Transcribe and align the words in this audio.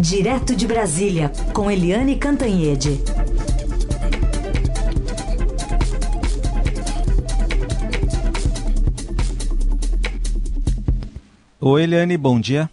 Direto 0.00 0.56
de 0.56 0.66
Brasília, 0.66 1.30
com 1.52 1.70
Eliane 1.70 2.16
Cantanhede. 2.16 2.98
Oi, 11.60 11.82
Eliane, 11.82 12.16
bom 12.16 12.40
dia. 12.40 12.70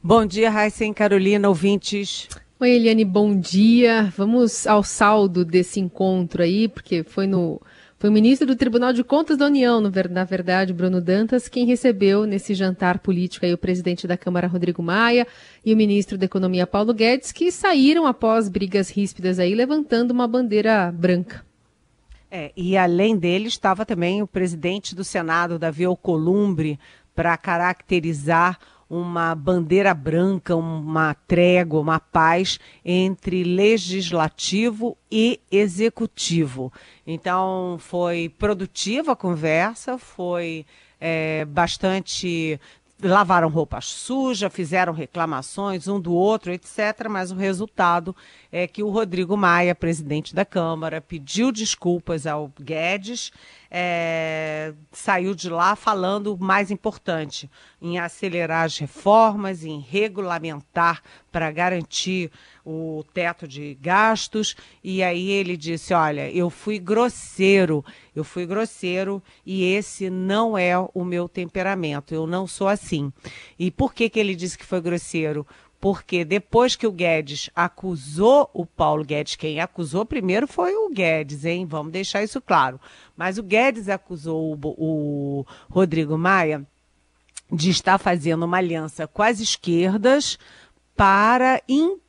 Bom 0.00 0.24
dia, 0.24 0.50
Raíssa 0.50 0.84
e 0.84 0.94
Carolina, 0.94 1.48
ouvintes. 1.48 2.28
Oi, 2.60 2.70
Eliane, 2.70 3.04
bom 3.04 3.36
dia. 3.36 4.12
Vamos 4.16 4.64
ao 4.64 4.84
saldo 4.84 5.44
desse 5.44 5.80
encontro 5.80 6.44
aí, 6.44 6.68
porque 6.68 7.02
foi 7.02 7.26
no 7.26 7.60
foi 8.02 8.10
o 8.10 8.12
ministro 8.12 8.48
do 8.48 8.56
Tribunal 8.56 8.92
de 8.92 9.04
Contas 9.04 9.38
da 9.38 9.46
União, 9.46 9.80
na 9.80 10.24
verdade, 10.24 10.72
Bruno 10.72 11.00
Dantas, 11.00 11.46
quem 11.46 11.64
recebeu 11.64 12.26
nesse 12.26 12.52
jantar 12.52 12.98
político 12.98 13.46
aí 13.46 13.54
o 13.54 13.56
presidente 13.56 14.08
da 14.08 14.16
Câmara, 14.16 14.48
Rodrigo 14.48 14.82
Maia, 14.82 15.24
e 15.64 15.72
o 15.72 15.76
ministro 15.76 16.18
da 16.18 16.24
Economia, 16.24 16.66
Paulo 16.66 16.92
Guedes, 16.92 17.30
que 17.30 17.52
saíram 17.52 18.04
após 18.04 18.48
brigas 18.48 18.90
ríspidas 18.90 19.38
aí, 19.38 19.54
levantando 19.54 20.10
uma 20.10 20.26
bandeira 20.26 20.90
branca. 20.90 21.46
É, 22.28 22.50
e 22.56 22.76
além 22.76 23.16
dele 23.16 23.46
estava 23.46 23.86
também 23.86 24.20
o 24.20 24.26
presidente 24.26 24.96
do 24.96 25.04
Senado, 25.04 25.56
Davi 25.56 25.84
Alcolumbre, 25.84 26.80
para 27.14 27.36
caracterizar 27.36 28.58
uma 28.92 29.34
bandeira 29.34 29.94
branca, 29.94 30.54
uma 30.54 31.14
trégua, 31.14 31.80
uma 31.80 31.98
paz 31.98 32.60
entre 32.84 33.42
legislativo 33.42 34.98
e 35.10 35.40
executivo. 35.50 36.70
Então, 37.06 37.78
foi 37.78 38.28
produtiva 38.28 39.12
a 39.12 39.16
conversa, 39.16 39.96
foi 39.96 40.66
é, 41.00 41.46
bastante 41.46 42.60
lavaram 43.02 43.48
roupa 43.48 43.80
suja, 43.80 44.48
fizeram 44.48 44.92
reclamações 44.92 45.88
um 45.88 46.00
do 46.00 46.12
outro, 46.12 46.52
etc. 46.52 47.08
Mas 47.10 47.30
o 47.30 47.34
resultado 47.34 48.14
é 48.50 48.66
que 48.66 48.82
o 48.82 48.90
Rodrigo 48.90 49.36
Maia, 49.36 49.74
presidente 49.74 50.34
da 50.34 50.44
Câmara, 50.44 51.00
pediu 51.00 51.50
desculpas 51.50 52.26
ao 52.26 52.50
Guedes, 52.60 53.32
é, 53.70 54.72
saiu 54.92 55.34
de 55.34 55.48
lá 55.48 55.74
falando 55.74 56.34
o 56.34 56.38
mais 56.42 56.70
importante, 56.70 57.50
em 57.80 57.98
acelerar 57.98 58.64
as 58.64 58.78
reformas, 58.78 59.64
em 59.64 59.80
regulamentar 59.80 61.02
para 61.30 61.50
garantir 61.50 62.30
o 62.64 63.04
teto 63.12 63.46
de 63.46 63.74
gastos. 63.80 64.56
E 64.82 65.02
aí 65.02 65.30
ele 65.30 65.56
disse: 65.56 65.94
Olha, 65.94 66.30
eu 66.30 66.50
fui 66.50 66.78
grosseiro, 66.78 67.84
eu 68.14 68.24
fui 68.24 68.46
grosseiro 68.46 69.22
e 69.44 69.64
esse 69.64 70.10
não 70.10 70.56
é 70.56 70.78
o 70.78 71.04
meu 71.04 71.28
temperamento, 71.28 72.14
eu 72.14 72.26
não 72.26 72.46
sou 72.46 72.68
assim. 72.68 73.12
E 73.58 73.70
por 73.70 73.94
que, 73.94 74.08
que 74.08 74.20
ele 74.20 74.34
disse 74.34 74.58
que 74.58 74.64
foi 74.64 74.80
grosseiro? 74.80 75.46
porque 75.82 76.24
depois 76.24 76.76
que 76.76 76.86
o 76.86 76.92
Guedes 76.92 77.50
acusou 77.56 78.48
o 78.54 78.64
Paulo 78.64 79.04
Guedes, 79.04 79.34
quem 79.34 79.58
acusou 79.58 80.06
primeiro 80.06 80.46
foi 80.46 80.76
o 80.76 80.88
Guedes, 80.88 81.44
hein? 81.44 81.66
Vamos 81.66 81.90
deixar 81.90 82.22
isso 82.22 82.40
claro. 82.40 82.80
Mas 83.16 83.36
o 83.36 83.42
Guedes 83.42 83.88
acusou 83.88 84.54
o, 84.54 84.58
o 84.78 85.46
Rodrigo 85.68 86.16
Maia 86.16 86.64
de 87.50 87.68
estar 87.68 87.98
fazendo 87.98 88.44
uma 88.44 88.58
aliança 88.58 89.08
com 89.08 89.24
as 89.24 89.40
esquerdas 89.40 90.38
para 90.96 91.60
impedir 91.68 92.01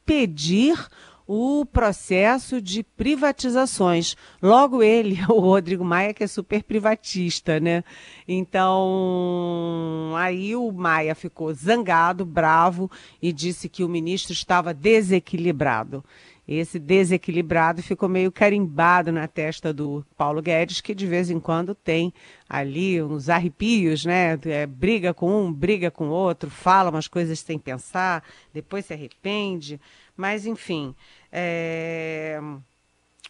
o 1.25 1.65
processo 1.65 2.61
de 2.61 2.83
privatizações. 2.83 4.15
Logo 4.41 4.83
ele, 4.83 5.19
o 5.29 5.39
Rodrigo 5.39 5.83
Maia, 5.83 6.13
que 6.13 6.23
é 6.23 6.27
super 6.27 6.63
privatista, 6.63 7.59
né? 7.59 7.83
Então, 8.27 10.13
aí 10.15 10.55
o 10.55 10.71
Maia 10.71 11.15
ficou 11.15 11.53
zangado, 11.53 12.25
bravo 12.25 12.89
e 13.21 13.31
disse 13.31 13.69
que 13.69 13.83
o 13.83 13.89
ministro 13.89 14.33
estava 14.33 14.73
desequilibrado. 14.73 16.03
Esse 16.45 16.77
desequilibrado 16.77 17.81
ficou 17.81 18.09
meio 18.09 18.29
carimbado 18.29 19.13
na 19.13 19.29
testa 19.29 19.71
do 19.71 20.05
Paulo 20.17 20.41
Guedes, 20.41 20.81
que 20.81 20.93
de 20.93 21.07
vez 21.07 21.29
em 21.29 21.39
quando 21.39 21.73
tem 21.73 22.13
ali 22.49 23.01
uns 23.01 23.29
arrepios, 23.29 24.03
né? 24.03 24.37
É, 24.45 24.67
briga 24.67 25.13
com 25.13 25.45
um, 25.45 25.53
briga 25.53 25.89
com 25.89 26.09
outro, 26.09 26.49
fala 26.49 26.89
umas 26.89 27.07
coisas 27.07 27.39
sem 27.39 27.57
pensar, 27.57 28.21
depois 28.53 28.85
se 28.85 28.93
arrepende. 28.93 29.79
Mas, 30.15 30.45
enfim. 30.45 30.95
É... 31.31 32.39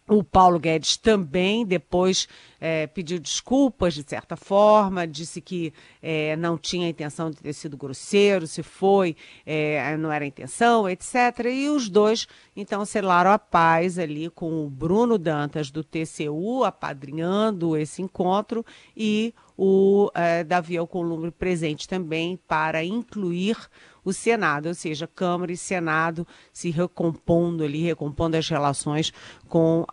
O 0.06 0.22
Paulo 0.22 0.60
Guedes 0.60 0.98
também 0.98 1.66
depois 1.66 2.28
é, 2.60 2.88
pediu 2.88 3.18
desculpas, 3.20 3.94
de 3.94 4.04
certa 4.04 4.36
forma, 4.36 5.08
disse 5.08 5.40
que 5.40 5.74
é, 6.02 6.36
não 6.36 6.58
tinha 6.58 6.90
intenção 6.90 7.32
de 7.32 7.38
ter 7.38 7.54
sido 7.54 7.78
grosseiro, 7.78 8.46
se 8.46 8.62
foi, 8.62 9.16
é, 9.46 9.96
não 9.96 10.12
era 10.12 10.26
intenção, 10.26 10.90
etc. 10.90 11.46
E 11.50 11.70
os 11.70 11.88
dois, 11.88 12.28
então, 12.54 12.84
selaram 12.84 13.32
a 13.32 13.40
paz 13.40 13.98
ali 13.98 14.30
com 14.30 14.66
o 14.66 14.70
Bruno 14.70 15.18
Dantas, 15.18 15.72
do 15.72 15.86
TCU, 15.86 16.66
apadrinhando 16.66 17.78
esse 17.78 18.02
encontro, 18.02 18.66
e 18.98 19.34
o 19.58 20.09
é, 20.14 20.44
Davi 20.44 20.78
Alcolumbre 20.78 21.31
presente 21.31 21.88
também 21.88 22.40
para 22.47 22.84
incluir 22.84 23.58
o 24.03 24.12
Senado, 24.12 24.68
ou 24.68 24.74
seja, 24.74 25.08
Câmara 25.08 25.52
e 25.52 25.58
Senado 25.58 26.28
se 26.52 26.69
recompondo 26.69 27.64
ali, 27.64 27.84
recompondo 27.84 28.36
as 28.36 28.47
relações 28.50 29.14
com 29.47 29.86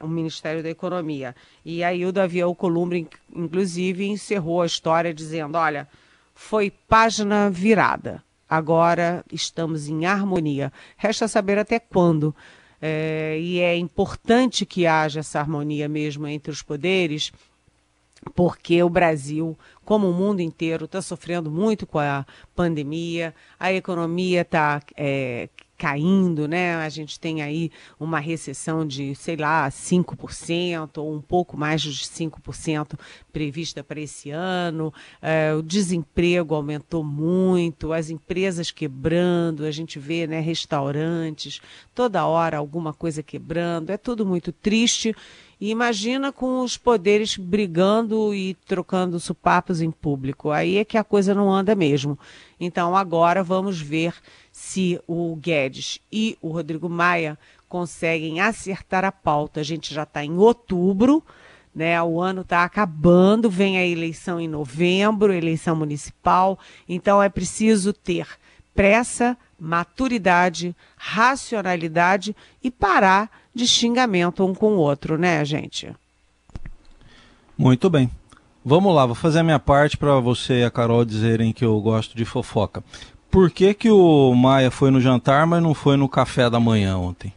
o 0.00 0.08
Ministério 0.08 0.62
da 0.62 0.68
Economia. 0.68 1.34
E 1.64 1.82
aí 1.82 2.04
o 2.04 2.12
Davi 2.12 2.40
Alcolumbre, 2.40 3.08
inclusive, 3.34 4.06
encerrou 4.06 4.62
a 4.62 4.66
história 4.66 5.14
dizendo, 5.14 5.56
olha, 5.56 5.88
foi 6.34 6.70
página 6.70 7.48
virada. 7.48 8.22
Agora 8.48 9.24
estamos 9.32 9.88
em 9.88 10.04
harmonia. 10.04 10.70
Resta 10.96 11.26
saber 11.26 11.58
até 11.58 11.78
quando. 11.78 12.34
É, 12.84 13.38
e 13.40 13.60
é 13.60 13.76
importante 13.76 14.66
que 14.66 14.86
haja 14.86 15.20
essa 15.20 15.38
harmonia 15.38 15.88
mesmo 15.88 16.26
entre 16.26 16.50
os 16.50 16.62
poderes, 16.62 17.32
porque 18.34 18.82
o 18.82 18.88
Brasil, 18.88 19.58
como 19.84 20.08
o 20.08 20.12
mundo 20.12 20.40
inteiro, 20.40 20.84
está 20.84 21.02
sofrendo 21.02 21.50
muito 21.50 21.86
com 21.86 21.98
a 21.98 22.24
pandemia, 22.54 23.34
a 23.58 23.72
economia 23.72 24.42
está 24.42 24.80
é, 24.96 25.48
caindo, 25.82 26.46
né? 26.46 26.76
A 26.76 26.88
gente 26.88 27.18
tem 27.18 27.42
aí 27.42 27.68
uma 27.98 28.20
recessão 28.20 28.86
de, 28.86 29.16
sei 29.16 29.34
lá, 29.34 29.68
5% 29.68 30.98
ou 30.98 31.12
um 31.12 31.20
pouco 31.20 31.56
mais 31.56 31.82
de 31.82 31.90
5% 31.90 32.96
prevista 33.32 33.82
para 33.82 34.00
esse 34.00 34.30
ano. 34.30 34.94
É, 35.20 35.52
o 35.52 35.60
desemprego 35.60 36.54
aumentou 36.54 37.02
muito, 37.02 37.92
as 37.92 38.10
empresas 38.10 38.70
quebrando, 38.70 39.64
a 39.64 39.72
gente 39.72 39.98
vê, 39.98 40.24
né, 40.24 40.38
restaurantes, 40.38 41.60
toda 41.92 42.24
hora 42.26 42.58
alguma 42.58 42.92
coisa 42.94 43.20
quebrando. 43.20 43.90
É 43.90 43.96
tudo 43.96 44.24
muito 44.24 44.52
triste. 44.52 45.12
E 45.62 45.70
imagina 45.70 46.32
com 46.32 46.58
os 46.58 46.76
poderes 46.76 47.36
brigando 47.36 48.34
e 48.34 48.54
trocando 48.66 49.20
supapos 49.20 49.80
em 49.80 49.92
público. 49.92 50.50
Aí 50.50 50.76
é 50.76 50.84
que 50.84 50.98
a 50.98 51.04
coisa 51.04 51.36
não 51.36 51.52
anda 51.52 51.72
mesmo. 51.76 52.18
Então 52.58 52.96
agora 52.96 53.44
vamos 53.44 53.80
ver 53.80 54.12
se 54.50 55.00
o 55.06 55.36
Guedes 55.36 56.00
e 56.10 56.36
o 56.42 56.48
Rodrigo 56.48 56.88
Maia 56.88 57.38
conseguem 57.68 58.40
acertar 58.40 59.04
a 59.04 59.12
pauta. 59.12 59.60
A 59.60 59.62
gente 59.62 59.94
já 59.94 60.02
está 60.02 60.24
em 60.24 60.36
outubro, 60.36 61.22
né? 61.72 62.02
O 62.02 62.20
ano 62.20 62.40
está 62.40 62.64
acabando, 62.64 63.48
vem 63.48 63.78
a 63.78 63.86
eleição 63.86 64.40
em 64.40 64.48
novembro, 64.48 65.32
eleição 65.32 65.76
municipal. 65.76 66.58
Então 66.88 67.22
é 67.22 67.28
preciso 67.28 67.92
ter 67.92 68.26
pressa, 68.74 69.38
maturidade, 69.60 70.74
racionalidade 70.96 72.34
e 72.60 72.68
parar 72.68 73.30
de 73.54 73.66
xingamento 73.66 74.44
um 74.44 74.54
com 74.54 74.74
o 74.74 74.78
outro, 74.78 75.18
né, 75.18 75.44
gente? 75.44 75.90
Muito 77.56 77.88
bem. 77.90 78.10
Vamos 78.64 78.94
lá, 78.94 79.04
vou 79.04 79.14
fazer 79.14 79.40
a 79.40 79.44
minha 79.44 79.58
parte 79.58 79.96
para 79.96 80.20
você 80.20 80.60
e 80.60 80.64
a 80.64 80.70
Carol 80.70 81.04
dizerem 81.04 81.52
que 81.52 81.64
eu 81.64 81.80
gosto 81.80 82.16
de 82.16 82.24
fofoca 82.24 82.82
por 83.32 83.50
que, 83.50 83.72
que 83.72 83.90
o 83.90 84.34
Maia 84.34 84.70
foi 84.70 84.90
no 84.90 85.00
jantar, 85.00 85.46
mas 85.46 85.62
não 85.62 85.72
foi 85.72 85.96
no 85.96 86.06
café 86.06 86.50
da 86.50 86.60
manhã 86.60 86.98
ontem? 86.98 87.32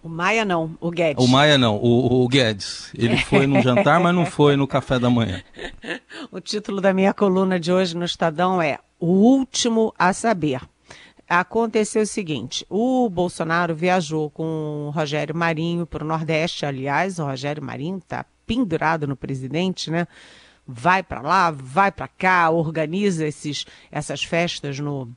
O 0.00 0.08
Maia 0.08 0.44
não, 0.44 0.78
o 0.80 0.88
Guedes. 0.88 1.22
O 1.22 1.26
Maia 1.26 1.58
não, 1.58 1.76
o, 1.78 2.22
o 2.22 2.28
Guedes. 2.28 2.92
Ele 2.94 3.16
foi 3.16 3.44
no 3.44 3.60
jantar, 3.60 3.98
mas 3.98 4.14
não 4.14 4.24
foi 4.24 4.54
no 4.54 4.68
café 4.68 5.00
da 5.00 5.10
manhã. 5.10 5.42
O 6.30 6.40
título 6.40 6.80
da 6.80 6.92
minha 6.94 7.12
coluna 7.12 7.58
de 7.58 7.72
hoje 7.72 7.96
no 7.96 8.04
Estadão 8.04 8.62
é 8.62 8.78
O 9.00 9.06
Último 9.06 9.92
a 9.98 10.12
Saber. 10.12 10.60
Aconteceu 11.28 12.02
o 12.02 12.06
seguinte: 12.06 12.66
o 12.68 13.08
Bolsonaro 13.08 13.74
viajou 13.74 14.30
com 14.30 14.86
o 14.86 14.90
Rogério 14.90 15.34
Marinho 15.34 15.86
para 15.86 16.04
o 16.04 16.06
Nordeste. 16.06 16.66
Aliás, 16.66 17.18
o 17.18 17.24
Rogério 17.24 17.62
Marinho 17.62 17.98
está 17.98 18.24
pendurado 18.46 19.06
no 19.06 19.16
presidente, 19.16 19.90
né? 19.90 20.06
vai 20.66 21.02
para 21.02 21.20
lá, 21.20 21.50
vai 21.50 21.92
para 21.92 22.08
cá, 22.08 22.50
organiza 22.50 23.26
esses, 23.26 23.64
essas 23.90 24.24
festas 24.24 24.80
no, 24.80 25.08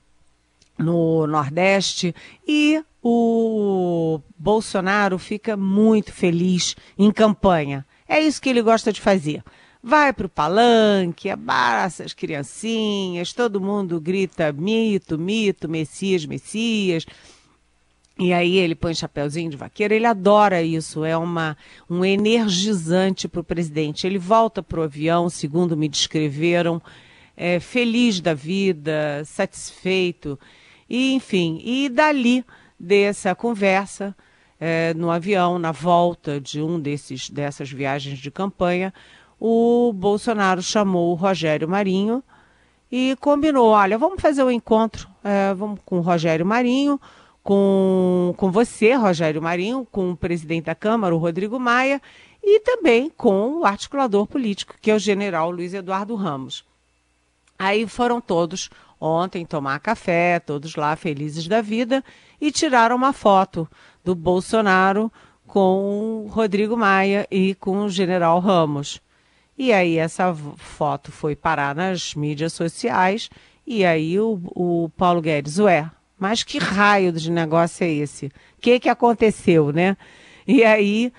no 0.77 1.25
Nordeste 1.25 2.13
e 2.47 2.83
o 3.01 4.19
Bolsonaro 4.38 5.17
fica 5.17 5.57
muito 5.57 6.13
feliz 6.13 6.75
em 6.97 7.11
campanha. 7.11 7.85
É 8.07 8.19
isso 8.19 8.41
que 8.41 8.50
ele 8.50 8.61
gosta 8.61 8.94
de 8.94 9.01
fazer. 9.01 9.44
Vai 9.81 10.11
para 10.13 10.25
o 10.25 10.29
palanque, 10.29 11.29
abraça 11.29 12.03
as 12.03 12.13
criancinhas, 12.13 13.33
todo 13.33 13.61
mundo 13.61 13.99
grita 13.99 14.51
mito, 14.51 15.17
mito, 15.17 15.69
Messias, 15.69 16.25
Messias. 16.25 17.05
E 18.17 18.33
aí 18.33 18.57
ele 18.57 18.75
põe 18.75 18.93
chapéuzinho 18.93 19.49
de 19.49 19.55
vaqueiro, 19.55 19.93
ele 19.93 20.05
adora 20.05 20.61
isso, 20.61 21.05
é 21.05 21.15
uma, 21.15 21.55
um 21.89 22.03
energizante 22.03 23.29
para 23.29 23.39
o 23.39 23.43
presidente. 23.43 24.05
Ele 24.05 24.17
volta 24.17 24.61
para 24.61 24.81
o 24.81 24.83
avião, 24.83 25.29
segundo 25.29 25.77
me 25.77 25.87
descreveram, 25.87 26.81
é, 27.37 27.61
feliz 27.61 28.19
da 28.19 28.33
vida, 28.33 29.23
satisfeito, 29.23 30.37
e 30.89 31.13
enfim, 31.13 31.61
e 31.63 31.87
dali 31.87 32.43
dessa 32.77 33.33
conversa 33.33 34.13
é, 34.59 34.93
no 34.93 35.09
avião, 35.09 35.57
na 35.57 35.71
volta 35.71 36.41
de 36.41 36.61
um 36.61 36.77
desses 36.77 37.29
dessas 37.29 37.71
viagens 37.71 38.19
de 38.19 38.29
campanha, 38.29 38.93
o 39.39 39.94
Bolsonaro 39.94 40.62
chamou 40.62 41.12
o 41.12 41.15
Rogério 41.15 41.68
Marinho 41.68 42.24
e 42.91 43.15
combinou, 43.21 43.69
olha, 43.69 43.97
vamos 43.97 44.21
fazer 44.21 44.44
um 44.44 44.51
encontro, 44.51 45.07
é, 45.24 45.53
vamos 45.53 45.80
com 45.86 46.00
o 46.00 46.01
Rogério 46.01 46.45
Marinho, 46.45 47.00
com, 47.44 48.33
com 48.36 48.51
você, 48.51 48.94
Rogério 48.95 49.41
Marinho, 49.41 49.88
com 49.91 50.12
o 50.12 50.18
presidente 50.18 50.65
da 50.65 50.75
Câmara, 50.75 51.15
o 51.15 51.19
Rodrigo 51.19 51.59
Maia, 51.59 52.01
e 52.44 52.59
também 52.59 53.09
com 53.09 53.59
o 53.59 53.65
articulador 53.65 54.27
político, 54.27 54.75
que 54.81 54.91
é 54.91 54.95
o 54.95 55.00
general 55.00 55.51
Luiz 55.51 55.74
Eduardo 55.74 56.15
Ramos. 56.15 56.65
Aí 57.57 57.88
foram 57.88 58.19
todos 58.19 58.69
ontem 59.00 59.45
tomar 59.45 59.80
café, 59.80 60.39
todos 60.39 60.75
lá 60.75 60.95
felizes 60.95 61.47
da 61.47 61.62
vida, 61.62 62.03
e 62.42 62.51
tiraram 62.51 62.95
uma 62.95 63.13
foto 63.13 63.68
do 64.03 64.15
Bolsonaro 64.15 65.12
com 65.47 66.25
o 66.25 66.27
Rodrigo 66.27 66.75
Maia 66.75 67.27
e 67.30 67.56
com 67.56 67.85
o 67.85 67.89
general 67.89 68.39
Ramos. 68.39 69.01
E 69.59 69.73
aí 69.73 69.97
essa 69.97 70.33
foto 70.56 71.11
foi 71.11 71.35
parar 71.35 71.75
nas 71.75 72.15
mídias 72.15 72.53
sociais, 72.53 73.29
e 73.67 73.83
aí 73.83 74.17
o, 74.17 74.39
o 74.56 74.89
Paulo 74.95 75.21
Guedes, 75.21 75.59
ué, 75.59 75.91
mas 76.17 76.44
que 76.44 76.57
raio 76.57 77.11
de 77.11 77.29
negócio 77.29 77.83
é 77.83 77.89
esse? 77.89 78.27
O 78.27 78.31
que, 78.61 78.79
que 78.79 78.88
aconteceu, 78.88 79.73
né? 79.73 79.97
E 80.47 80.63
aí 80.63 81.11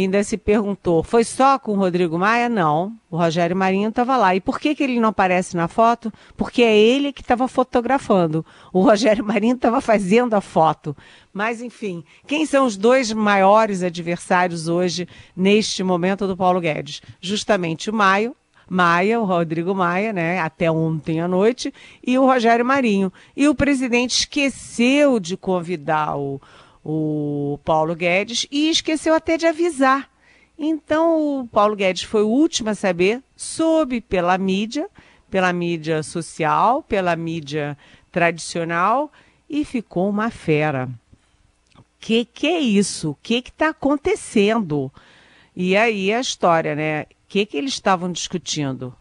ainda 0.00 0.24
se 0.24 0.36
perguntou, 0.36 1.04
foi 1.04 1.22
só 1.22 1.58
com 1.58 1.72
o 1.72 1.76
Rodrigo 1.76 2.18
Maia? 2.18 2.48
Não, 2.48 2.92
o 3.08 3.16
Rogério 3.16 3.54
Marinho 3.54 3.90
estava 3.90 4.16
lá. 4.16 4.34
E 4.34 4.40
por 4.40 4.58
que, 4.58 4.74
que 4.74 4.82
ele 4.82 4.98
não 4.98 5.10
aparece 5.10 5.56
na 5.56 5.68
foto? 5.68 6.12
Porque 6.36 6.62
é 6.62 6.76
ele 6.76 7.12
que 7.12 7.20
estava 7.20 7.46
fotografando. 7.46 8.44
O 8.72 8.80
Rogério 8.80 9.24
Marinho 9.24 9.54
estava 9.54 9.80
fazendo 9.80 10.34
a 10.34 10.40
foto. 10.40 10.96
Mas, 11.32 11.62
enfim, 11.62 12.02
quem 12.26 12.44
são 12.44 12.66
os 12.66 12.76
dois 12.76 13.12
maiores 13.12 13.82
adversários 13.84 14.66
hoje, 14.66 15.06
neste 15.36 15.84
momento, 15.84 16.26
do 16.26 16.36
Paulo 16.36 16.60
Guedes? 16.60 17.00
Justamente 17.20 17.90
o 17.90 17.94
Maio, 17.94 18.34
Maia, 18.68 19.20
o 19.20 19.24
Rodrigo 19.24 19.74
Maia, 19.74 20.12
né, 20.12 20.40
até 20.40 20.70
ontem 20.70 21.20
à 21.20 21.28
noite, 21.28 21.72
e 22.04 22.18
o 22.18 22.26
Rogério 22.26 22.64
Marinho. 22.64 23.12
E 23.36 23.48
o 23.48 23.54
presidente 23.54 24.20
esqueceu 24.20 25.20
de 25.20 25.36
convidar 25.36 26.16
o, 26.16 26.40
o 26.84 27.58
Paulo 27.64 27.94
Guedes 27.94 28.46
e 28.50 28.68
esqueceu 28.68 29.14
até 29.14 29.36
de 29.36 29.46
avisar. 29.46 30.10
Então, 30.58 31.40
o 31.40 31.48
Paulo 31.48 31.74
Guedes 31.74 32.02
foi 32.02 32.22
o 32.22 32.28
último 32.28 32.70
a 32.70 32.74
saber, 32.74 33.22
soube 33.36 34.00
pela 34.00 34.36
mídia, 34.38 34.88
pela 35.30 35.52
mídia 35.52 36.02
social, 36.02 36.82
pela 36.82 37.16
mídia 37.16 37.76
tradicional, 38.12 39.10
e 39.48 39.64
ficou 39.64 40.08
uma 40.08 40.30
fera. 40.30 40.88
Que 41.98 42.24
que 42.24 42.46
é 42.46 42.60
isso? 42.60 43.10
O 43.10 43.18
que 43.22 43.36
está 43.36 43.70
acontecendo? 43.70 44.92
E 45.56 45.76
aí 45.76 46.12
a 46.12 46.20
história, 46.20 46.74
né? 46.74 47.06
que, 47.34 47.46
que 47.46 47.56
eles 47.56 47.72
estavam 47.72 48.12
discutindo? 48.12 48.94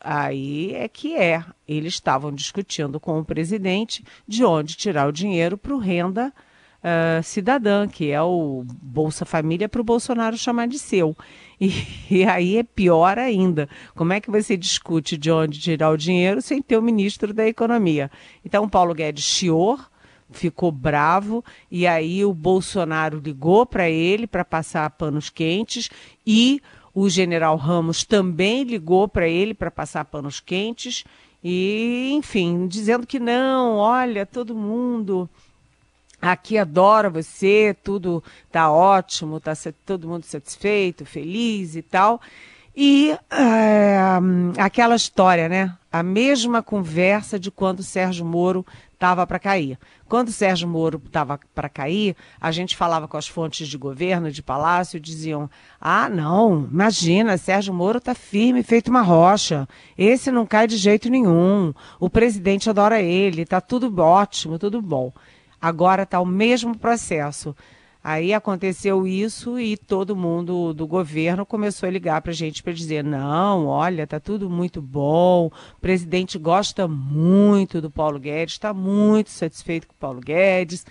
Aí 0.00 0.72
é 0.74 0.88
que 0.88 1.14
é. 1.14 1.44
Eles 1.68 1.92
estavam 1.92 2.32
discutindo 2.32 2.98
com 2.98 3.18
o 3.18 3.24
presidente 3.24 4.02
de 4.26 4.42
onde 4.42 4.78
tirar 4.78 5.06
o 5.06 5.12
dinheiro 5.12 5.58
para 5.58 5.74
o 5.74 5.78
renda 5.78 6.32
uh, 6.80 7.22
cidadã, 7.22 7.86
que 7.86 8.10
é 8.10 8.20
o 8.22 8.64
Bolsa 8.82 9.24
Família 9.24 9.68
para 9.68 9.80
o 9.80 9.84
Bolsonaro 9.84 10.36
chamar 10.36 10.68
de 10.68 10.78
seu. 10.78 11.16
E, 11.60 11.72
e, 12.10 12.24
aí 12.24 12.56
é 12.56 12.62
pior 12.62 13.18
ainda. 13.18 13.68
Como 13.94 14.12
é 14.12 14.20
que 14.20 14.30
você 14.30 14.56
discute 14.56 15.16
de 15.16 15.30
onde 15.30 15.60
tirar 15.60 15.90
o 15.90 15.96
dinheiro 15.96 16.40
sem 16.40 16.60
ter 16.60 16.76
o 16.76 16.82
ministro 16.82 17.32
da 17.32 17.46
Economia? 17.46 18.10
Então, 18.44 18.68
Paulo 18.68 18.94
Guedes 18.94 19.24
chiou, 19.24 19.78
ficou 20.30 20.70
bravo, 20.70 21.44
e 21.70 21.86
aí 21.86 22.24
o 22.24 22.32
Bolsonaro 22.32 23.18
ligou 23.18 23.66
para 23.66 23.88
ele 23.88 24.26
para 24.26 24.44
passar 24.44 24.88
panos 24.90 25.28
quentes 25.28 25.90
e 26.26 26.62
o 26.94 27.08
general 27.08 27.56
Ramos 27.56 28.04
também 28.04 28.62
ligou 28.64 29.06
para 29.08 29.28
ele 29.28 29.54
para 29.54 29.70
passar 29.70 30.04
panos 30.04 30.40
quentes 30.40 31.04
e, 31.42 32.10
enfim, 32.12 32.66
dizendo 32.66 33.06
que 33.06 33.18
não, 33.18 33.76
olha, 33.76 34.26
todo 34.26 34.54
mundo 34.54 35.28
aqui 36.20 36.58
adora 36.58 37.08
você, 37.08 37.76
tudo 37.82 38.22
tá 38.50 38.70
ótimo, 38.70 39.40
tá 39.40 39.52
todo 39.84 40.08
mundo 40.08 40.24
satisfeito, 40.24 41.04
feliz 41.04 41.76
e 41.76 41.82
tal. 41.82 42.20
E 42.76 43.16
é, 43.30 43.98
aquela 44.58 44.94
história, 44.94 45.48
né? 45.48 45.76
A 45.92 46.02
mesma 46.02 46.62
conversa 46.62 47.38
de 47.38 47.50
quando 47.50 47.82
Sérgio 47.82 48.24
Moro 48.24 48.64
estava 48.94 49.26
para 49.26 49.38
cair. 49.38 49.78
Quando 50.08 50.30
Sérgio 50.30 50.68
Moro 50.68 51.02
estava 51.04 51.40
para 51.54 51.68
cair, 51.68 52.14
a 52.40 52.52
gente 52.52 52.76
falava 52.76 53.08
com 53.08 53.16
as 53.16 53.26
fontes 53.26 53.66
de 53.66 53.76
governo, 53.76 54.30
de 54.30 54.42
palácio, 54.42 55.00
diziam: 55.00 55.50
ah, 55.80 56.08
não, 56.08 56.68
imagina, 56.70 57.36
Sérgio 57.36 57.74
Moro 57.74 57.98
está 57.98 58.14
firme, 58.14 58.62
feito 58.62 58.88
uma 58.88 59.02
rocha. 59.02 59.68
Esse 59.98 60.30
não 60.30 60.46
cai 60.46 60.68
de 60.68 60.76
jeito 60.76 61.08
nenhum. 61.08 61.74
O 61.98 62.08
presidente 62.08 62.70
adora 62.70 63.00
ele, 63.00 63.42
está 63.42 63.60
tudo 63.60 63.92
ótimo, 64.00 64.58
tudo 64.58 64.80
bom. 64.80 65.12
Agora 65.60 66.04
está 66.04 66.20
o 66.20 66.26
mesmo 66.26 66.76
processo. 66.76 67.54
Aí 68.02 68.32
aconteceu 68.32 69.06
isso 69.06 69.60
e 69.60 69.76
todo 69.76 70.16
mundo 70.16 70.72
do 70.72 70.86
governo 70.86 71.44
começou 71.44 71.86
a 71.86 71.92
ligar 71.92 72.22
para 72.22 72.32
a 72.32 72.34
gente 72.34 72.62
para 72.62 72.72
dizer: 72.72 73.04
não, 73.04 73.66
olha, 73.66 74.06
tá 74.06 74.18
tudo 74.18 74.48
muito 74.48 74.80
bom, 74.80 75.48
o 75.48 75.80
presidente 75.80 76.38
gosta 76.38 76.88
muito 76.88 77.78
do 77.78 77.90
Paulo 77.90 78.18
Guedes, 78.18 78.54
está 78.54 78.72
muito 78.72 79.28
satisfeito 79.28 79.86
com 79.86 79.92
o 79.92 79.98
Paulo 79.98 80.20
Guedes. 80.20 80.86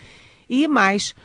E 0.48 0.68
mais, 0.68 1.16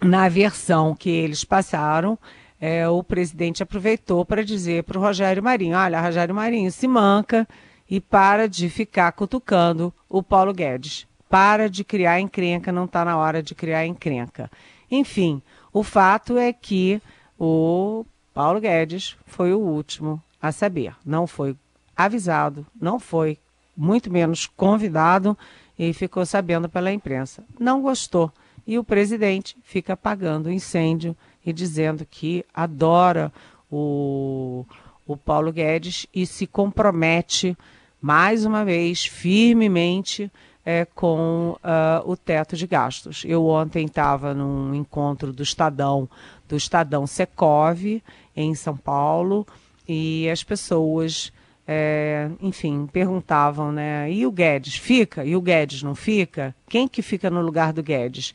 na 0.00 0.26
versão 0.30 0.94
que 0.94 1.10
eles 1.10 1.44
passaram, 1.44 2.18
é, 2.58 2.88
o 2.88 3.02
presidente 3.02 3.62
aproveitou 3.62 4.24
para 4.24 4.42
dizer 4.42 4.84
para 4.84 4.98
o 4.98 5.02
Rogério 5.02 5.42
Marinho: 5.42 5.76
olha, 5.76 6.00
Rogério 6.00 6.34
Marinho, 6.34 6.72
se 6.72 6.88
manca 6.88 7.46
e 7.90 8.00
para 8.00 8.48
de 8.48 8.70
ficar 8.70 9.12
cutucando 9.12 9.92
o 10.08 10.22
Paulo 10.22 10.54
Guedes. 10.54 11.06
Para 11.28 11.68
de 11.68 11.84
criar 11.84 12.20
encrenca, 12.20 12.72
não 12.72 12.84
está 12.84 13.04
na 13.04 13.16
hora 13.16 13.42
de 13.42 13.54
criar 13.54 13.86
encrenca. 13.86 14.50
Enfim, 14.90 15.42
o 15.72 15.82
fato 15.82 16.38
é 16.38 16.52
que 16.52 17.00
o 17.38 18.04
Paulo 18.32 18.60
Guedes 18.60 19.16
foi 19.26 19.52
o 19.52 19.58
último 19.58 20.22
a 20.40 20.50
saber. 20.52 20.94
Não 21.04 21.26
foi 21.26 21.56
avisado, 21.96 22.66
não 22.80 22.98
foi, 22.98 23.38
muito 23.76 24.10
menos 24.10 24.46
convidado 24.46 25.36
e 25.78 25.92
ficou 25.92 26.26
sabendo 26.26 26.68
pela 26.68 26.92
imprensa. 26.92 27.44
Não 27.58 27.80
gostou. 27.80 28.32
E 28.66 28.78
o 28.78 28.84
presidente 28.84 29.56
fica 29.62 29.92
apagando 29.92 30.46
o 30.46 30.52
incêndio 30.52 31.16
e 31.44 31.52
dizendo 31.52 32.04
que 32.04 32.44
adora 32.52 33.32
o, 33.70 34.66
o 35.06 35.16
Paulo 35.16 35.52
Guedes 35.52 36.06
e 36.12 36.26
se 36.26 36.46
compromete 36.46 37.56
mais 38.00 38.44
uma 38.44 38.64
vez 38.64 39.06
firmemente 39.06 40.30
é, 40.68 40.84
com 40.84 41.56
uh, 41.64 42.10
o 42.10 42.14
teto 42.14 42.54
de 42.54 42.66
gastos. 42.66 43.24
Eu 43.26 43.46
ontem 43.46 43.86
estava 43.86 44.34
num 44.34 44.74
encontro 44.74 45.32
do 45.32 45.42
Estadão, 45.42 46.06
do 46.46 46.58
Estadão 46.58 47.06
Secov, 47.06 48.02
em 48.36 48.54
São 48.54 48.76
Paulo, 48.76 49.46
e 49.88 50.28
as 50.28 50.44
pessoas, 50.44 51.32
é, 51.66 52.30
enfim, 52.42 52.86
perguntavam, 52.86 53.72
né? 53.72 54.12
E 54.12 54.26
o 54.26 54.30
Guedes 54.30 54.74
fica? 54.76 55.24
E 55.24 55.34
o 55.34 55.40
Guedes 55.40 55.82
não 55.82 55.94
fica? 55.94 56.54
Quem 56.68 56.86
que 56.86 57.00
fica 57.00 57.30
no 57.30 57.40
lugar 57.40 57.72
do 57.72 57.82
Guedes? 57.82 58.34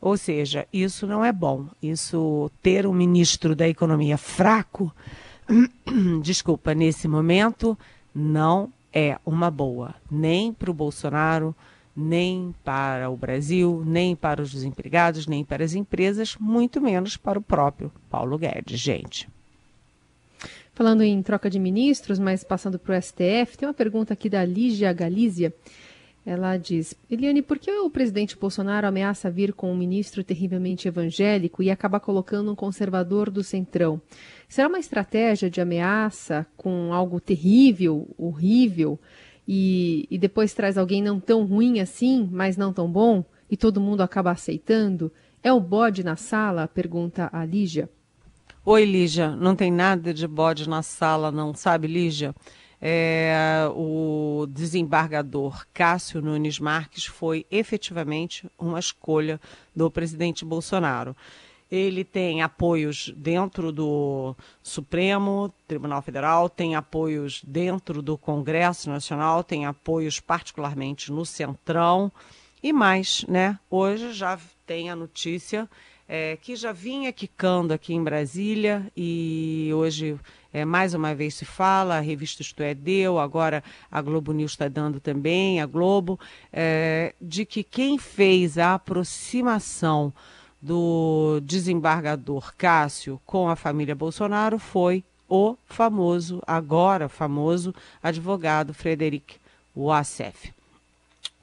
Ou 0.00 0.16
seja, 0.16 0.68
isso 0.72 1.08
não 1.08 1.24
é 1.24 1.32
bom. 1.32 1.66
Isso 1.82 2.52
ter 2.62 2.86
um 2.86 2.92
ministro 2.92 3.56
da 3.56 3.68
economia 3.68 4.16
fraco, 4.16 4.94
desculpa, 6.22 6.72
nesse 6.72 7.08
momento, 7.08 7.76
não 8.14 8.72
é 8.94 9.18
uma 9.26 9.50
boa, 9.50 9.94
nem 10.08 10.52
para 10.52 10.70
o 10.70 10.74
Bolsonaro, 10.74 11.54
nem 11.96 12.54
para 12.64 13.10
o 13.10 13.16
Brasil, 13.16 13.82
nem 13.84 14.14
para 14.14 14.40
os 14.40 14.52
desempregados, 14.52 15.26
nem 15.26 15.44
para 15.44 15.64
as 15.64 15.74
empresas, 15.74 16.36
muito 16.38 16.80
menos 16.80 17.16
para 17.16 17.38
o 17.38 17.42
próprio 17.42 17.90
Paulo 18.08 18.38
Guedes, 18.38 18.78
gente. 18.78 19.28
Falando 20.72 21.02
em 21.02 21.22
troca 21.22 21.48
de 21.48 21.58
ministros, 21.58 22.18
mas 22.18 22.42
passando 22.42 22.78
para 22.78 22.96
o 22.96 23.02
STF, 23.02 23.56
tem 23.56 23.68
uma 23.68 23.74
pergunta 23.74 24.12
aqui 24.12 24.28
da 24.28 24.44
Lígia 24.44 24.92
Galícia. 24.92 25.54
Ela 26.26 26.56
diz: 26.56 26.94
Eliane, 27.10 27.42
por 27.42 27.58
que 27.58 27.70
o 27.70 27.90
presidente 27.90 28.36
Bolsonaro 28.36 28.86
ameaça 28.86 29.30
vir 29.30 29.52
com 29.52 29.70
um 29.70 29.76
ministro 29.76 30.24
terrivelmente 30.24 30.88
evangélico 30.88 31.62
e 31.62 31.70
acaba 31.70 32.00
colocando 32.00 32.50
um 32.50 32.54
conservador 32.54 33.30
do 33.30 33.44
centrão? 33.44 34.00
Será 34.48 34.68
uma 34.68 34.78
estratégia 34.78 35.50
de 35.50 35.60
ameaça 35.60 36.46
com 36.56 36.94
algo 36.94 37.20
terrível, 37.20 38.08
horrível, 38.16 38.98
e, 39.46 40.06
e 40.10 40.16
depois 40.16 40.54
traz 40.54 40.78
alguém 40.78 41.02
não 41.02 41.20
tão 41.20 41.44
ruim 41.44 41.80
assim, 41.80 42.28
mas 42.32 42.56
não 42.56 42.72
tão 42.72 42.90
bom, 42.90 43.22
e 43.50 43.56
todo 43.56 43.80
mundo 43.80 44.02
acaba 44.02 44.30
aceitando? 44.30 45.12
É 45.42 45.52
o 45.52 45.60
bode 45.60 46.02
na 46.02 46.16
sala? 46.16 46.66
pergunta 46.66 47.28
a 47.30 47.44
Lígia. 47.44 47.90
Oi, 48.64 48.86
Lígia. 48.86 49.36
Não 49.36 49.54
tem 49.54 49.70
nada 49.70 50.14
de 50.14 50.26
bode 50.26 50.66
na 50.66 50.82
sala, 50.82 51.30
não, 51.30 51.52
sabe, 51.52 51.86
Lígia? 51.86 52.34
É, 52.86 53.66
o 53.74 54.46
desembargador 54.46 55.66
Cássio 55.72 56.20
Nunes 56.20 56.58
Marques 56.58 57.06
foi 57.06 57.46
efetivamente 57.50 58.46
uma 58.58 58.78
escolha 58.78 59.40
do 59.74 59.90
presidente 59.90 60.44
Bolsonaro. 60.44 61.16
Ele 61.72 62.04
tem 62.04 62.42
apoios 62.42 63.10
dentro 63.16 63.72
do 63.72 64.36
Supremo 64.62 65.50
Tribunal 65.66 66.02
Federal, 66.02 66.50
tem 66.50 66.76
apoios 66.76 67.42
dentro 67.42 68.02
do 68.02 68.18
Congresso 68.18 68.90
Nacional, 68.90 69.42
tem 69.42 69.64
apoios 69.64 70.20
particularmente 70.20 71.10
no 71.10 71.24
Centrão 71.24 72.12
e 72.62 72.70
mais, 72.70 73.24
né? 73.26 73.58
Hoje 73.70 74.12
já 74.12 74.38
tem 74.66 74.90
a 74.90 74.96
notícia 74.96 75.68
é, 76.06 76.36
que 76.36 76.54
já 76.54 76.70
vinha 76.70 77.12
quicando 77.14 77.72
aqui 77.72 77.94
em 77.94 78.04
Brasília 78.04 78.92
e 78.94 79.70
hoje 79.74 80.18
é, 80.54 80.64
mais 80.64 80.94
uma 80.94 81.12
vez 81.16 81.34
se 81.34 81.44
fala, 81.44 81.96
a 81.96 82.00
revista 82.00 82.40
Isto 82.40 82.62
é 82.62 82.72
deu, 82.72 83.18
agora 83.18 83.62
a 83.90 84.00
Globo 84.00 84.32
News 84.32 84.52
está 84.52 84.68
dando 84.68 85.00
também, 85.00 85.60
a 85.60 85.66
Globo, 85.66 86.18
é, 86.52 87.12
de 87.20 87.44
que 87.44 87.64
quem 87.64 87.98
fez 87.98 88.56
a 88.56 88.74
aproximação 88.74 90.12
do 90.62 91.40
desembargador 91.42 92.54
Cássio 92.56 93.20
com 93.26 93.48
a 93.48 93.56
família 93.56 93.96
Bolsonaro 93.96 94.60
foi 94.60 95.02
o 95.28 95.56
famoso, 95.66 96.40
agora 96.46 97.08
famoso, 97.08 97.74
advogado 98.00 98.72
Frederic 98.72 99.34
Wassef. 99.76 100.54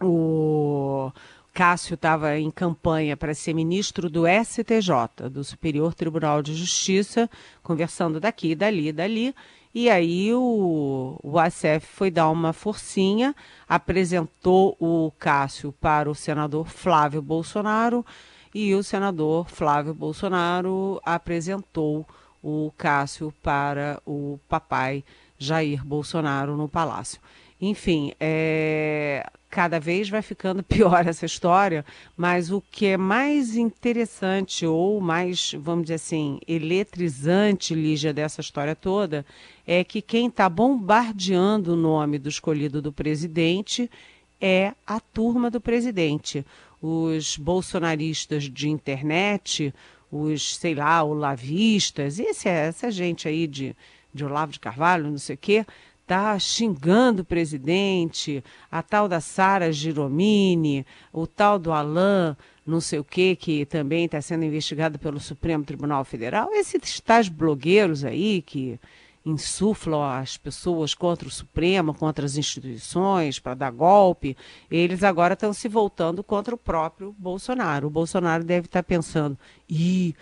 O 0.02 1.12
Cássio 1.54 1.96
estava 1.96 2.38
em 2.38 2.50
campanha 2.50 3.18
para 3.18 3.34
ser 3.34 3.54
ministro 3.54 4.10
do 4.10 4.24
STJ, 4.26 5.30
do 5.30 5.44
Superior 5.44 5.94
Tribunal 5.94 6.42
de 6.42 6.54
Justiça, 6.56 7.30
conversando 7.62 8.20
daqui, 8.20 8.56
dali, 8.56 8.92
dali. 8.92 9.36
E 9.74 9.90
aí 9.90 10.34
o, 10.34 11.18
o 11.22 11.40
ACF 11.40 11.86
foi 11.86 12.12
dar 12.12 12.30
uma 12.30 12.52
forcinha, 12.54 13.36
apresentou 13.68 14.76
o 14.80 15.12
Cássio 15.18 15.72
para 15.74 16.10
o 16.10 16.16
senador 16.16 16.68
Flávio 16.68 17.22
Bolsonaro 17.22 18.06
e 18.54 18.76
o 18.76 18.84
senador 18.84 19.50
Flávio 19.50 19.94
Bolsonaro 19.94 21.02
apresentou 21.06 22.06
o 22.44 22.72
Cássio 22.78 23.34
para 23.42 24.02
o 24.06 24.40
papai 24.50 25.04
Jair 25.38 25.86
Bolsonaro 25.86 26.58
no 26.58 26.68
Palácio. 26.68 27.22
Enfim, 27.62 28.14
é, 28.20 29.26
cada 29.52 29.80
vez 29.80 30.10
vai 30.10 30.22
ficando 30.22 30.64
pior 30.64 31.06
essa 31.06 31.26
história, 31.26 31.86
mas 32.16 32.50
o 32.52 32.62
que 32.62 32.88
é 32.88 32.98
mais 32.98 33.56
interessante 33.56 34.66
ou 34.66 35.02
mais, 35.02 35.54
vamos 35.60 35.84
dizer 35.84 35.96
assim, 35.96 36.40
eletrizante, 36.48 37.76
Lígia, 37.76 38.14
dessa 38.14 38.40
história 38.40 38.76
toda, 38.76 39.26
é 39.68 39.84
que 39.84 40.02
quem 40.02 40.28
está 40.28 40.48
bombardeando 40.50 41.74
o 41.74 41.78
nome 41.78 42.18
do 42.18 42.30
escolhido 42.30 42.82
do 42.82 42.92
presidente 42.92 43.92
é 44.40 44.74
a 44.88 45.00
turma 45.00 45.52
do 45.52 45.60
presidente. 45.60 46.46
Os 46.82 47.38
bolsonaristas 47.38 48.46
de 48.46 48.70
internet, 48.70 49.74
os, 50.12 50.56
sei 50.56 50.74
lá, 50.74 51.04
olavistas, 51.04 52.20
esse, 52.20 52.50
essa 52.50 52.90
gente 52.90 53.28
aí 53.28 53.46
de, 53.46 53.76
de 54.14 54.26
Olavo 54.26 54.52
de 54.52 54.60
Carvalho, 54.60 55.12
não 55.12 55.18
sei 55.18 55.36
o 55.36 55.38
quê, 55.38 55.66
está 56.12 56.38
xingando 56.38 57.22
o 57.22 57.26
presidente, 57.26 58.44
a 58.70 58.84
tal 58.84 59.08
da 59.08 59.22
Sara 59.22 59.72
Giromini, 59.72 60.86
o 61.14 61.26
tal 61.26 61.58
do 61.58 61.72
Alain, 61.72 62.36
não 62.68 62.82
sei 62.82 63.00
o 63.00 63.04
que, 63.04 63.34
que 63.34 63.66
também 63.66 64.04
está 64.04 64.22
sendo 64.22 64.44
investigado 64.44 65.00
pelo 65.00 65.22
Supremo 65.22 65.64
Tribunal 65.64 66.04
Federal. 66.04 66.50
Esses 66.52 67.00
tais 67.00 67.30
blogueiros 67.30 68.04
aí 68.04 68.42
que 68.42 68.78
insuflam 69.26 70.04
as 70.04 70.36
pessoas 70.36 70.94
contra 70.94 71.30
o 71.30 71.32
Supremo, 71.32 71.94
contra 71.94 72.26
as 72.26 72.36
instituições, 72.36 73.40
para 73.40 73.54
dar 73.54 73.72
golpe, 73.72 74.36
eles 74.70 75.04
agora 75.04 75.36
estão 75.36 75.54
se 75.54 75.70
voltando 75.70 76.22
contra 76.22 76.54
o 76.54 76.58
próprio 76.58 77.16
Bolsonaro. 77.18 77.88
O 77.88 77.92
Bolsonaro 77.92 78.44
deve 78.44 78.66
estar 78.66 78.84
tá 78.84 78.88
pensando, 78.88 79.38
ih, 79.70 80.14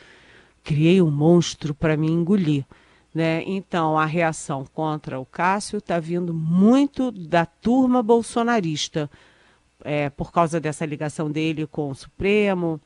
criei 0.64 1.02
um 1.02 1.10
monstro 1.10 1.74
para 1.74 1.98
me 1.98 2.12
engolir. 2.12 2.64
Né? 3.14 3.44
Então, 3.46 3.98
a 3.98 4.06
reação 4.06 4.66
contra 4.74 5.20
o 5.20 5.26
Cássio 5.26 5.78
está 5.78 6.00
vindo 6.00 6.34
muito 6.34 7.12
da 7.12 7.46
turma 7.46 8.04
bolsonarista, 8.04 9.10
é, 9.84 10.10
por 10.10 10.32
causa 10.32 10.60
dessa 10.60 10.86
ligação 10.86 11.32
dele 11.32 11.66
com 11.66 11.90
o 11.90 11.96
Supremo, 11.96 12.80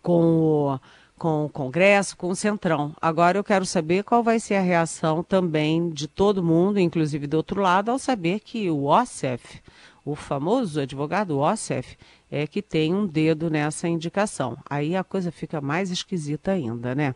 com 0.00 0.22
o, 0.22 0.80
com 1.18 1.44
o 1.46 1.48
Congresso, 1.48 2.16
com 2.16 2.28
o 2.28 2.36
Centrão. 2.36 2.94
Agora 3.00 3.38
eu 3.38 3.44
quero 3.44 3.66
saber 3.66 4.04
qual 4.04 4.22
vai 4.22 4.38
ser 4.38 4.54
a 4.54 4.60
reação 4.60 5.22
também 5.22 5.90
de 5.90 6.06
todo 6.06 6.42
mundo, 6.42 6.78
inclusive 6.78 7.26
do 7.26 7.36
outro 7.36 7.60
lado, 7.60 7.90
ao 7.90 7.98
saber 7.98 8.40
que 8.40 8.70
o 8.70 8.84
OSEF, 8.84 9.60
o 10.04 10.14
famoso 10.14 10.80
advogado 10.80 11.38
OSEF, 11.38 11.96
é 12.30 12.46
que 12.46 12.62
tem 12.62 12.94
um 12.94 13.06
dedo 13.06 13.50
nessa 13.50 13.88
indicação. 13.88 14.56
Aí 14.68 14.96
a 14.96 15.04
coisa 15.04 15.30
fica 15.30 15.60
mais 15.60 15.90
esquisita 15.90 16.52
ainda, 16.52 16.94
né? 16.94 17.14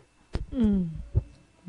Hum. 0.53 0.87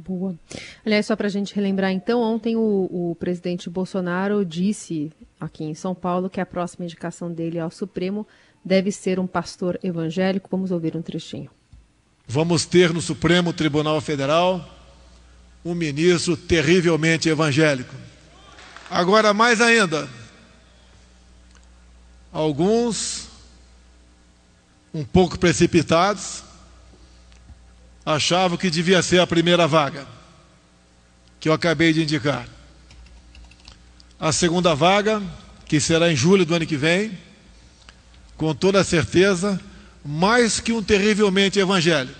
Boa. 0.01 0.39
Aliás, 0.87 1.07
só 1.07 1.17
para 1.17 1.27
a 1.27 1.31
gente 1.31 1.53
relembrar, 1.57 1.91
então, 1.91 2.21
ontem 2.21 2.55
o, 2.55 2.61
o, 2.89 3.17
presidente 3.17 3.69
Bolsonaro 3.69 4.45
disse 4.45 5.11
aqui 5.41 5.65
em 5.65 5.75
São 5.75 5.93
Paulo 5.93 6.31
que 6.31 6.41
a 6.41 6.47
próxima 6.47 6.85
indicação 6.85 7.33
dele 7.33 7.59
ao 7.59 7.69
Supremo 7.69 8.25
deve 8.65 8.93
ser 8.93 9.19
um 9.19 9.27
pastor 9.27 9.77
evangélico. 9.83 10.49
Vamos 10.53 10.71
ouvir 10.71 10.97
um 10.97 11.03
trechinho. 11.03 11.51
Vamos 12.29 12.65
ter 12.65 12.95
no 12.95 13.01
Supremo 13.01 13.53
Tribunal 13.53 14.01
Federal 14.01 14.65
um 15.65 15.75
ministro 15.75 16.37
terrivelmente 16.37 17.29
evangélico. 17.29 17.93
Agora, 18.89 19.35
mais 19.35 19.61
ainda, 19.61 20.09
alguns 22.33 23.27
um 24.95 25.05
pouco 25.05 25.37
precipitados 25.41 26.45
achavam 28.09 28.57
que 28.57 28.71
devia 28.71 29.03
ser 29.03 29.21
a 29.21 29.27
primeira 29.27 29.67
vaga, 29.67 30.07
que 31.39 31.47
eu 31.47 31.53
acabei 31.53 31.93
de 31.93 32.03
indicar. 32.03 32.49
A 34.19 34.33
segunda 34.33 34.75
vaga, 34.75 35.23
que 35.67 35.79
será 35.79 36.11
em 36.11 36.17
julho 36.17 36.47
do 36.47 36.55
ano 36.55 36.67
que 36.67 36.77
vem, 36.77 37.17
com 38.35 38.55
toda 38.55 38.83
certeza, 38.83 39.61
mais 40.03 40.59
que 40.59 40.73
um 40.73 40.83
terrivelmente 40.83 41.59
evangélico. 41.59 42.19